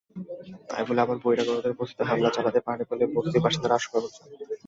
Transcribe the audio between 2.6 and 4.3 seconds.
পারে বলে বস্তির বাসিন্দারা আশঙ্কা করছেন।